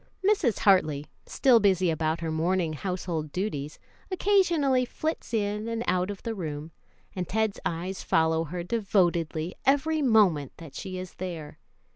Mrs. 0.27 0.61
Hartley, 0.61 1.05
still 1.27 1.59
busy 1.59 1.91
about 1.91 2.21
her 2.21 2.31
morning 2.31 2.73
household 2.73 3.31
duties, 3.31 3.77
occasionally 4.09 4.83
flits 4.83 5.31
in 5.31 5.67
and 5.67 5.83
out 5.85 6.09
of 6.09 6.23
the 6.23 6.33
room, 6.33 6.71
and 7.15 7.27
Ted's 7.29 7.59
eyes 7.67 8.01
follow 8.01 8.45
her 8.45 8.63
devotedly 8.63 9.53
every 9.63 10.01
moment 10.01 10.53
that 10.57 10.73
she 10.73 10.97
is 10.97 11.13
there. 11.17 11.59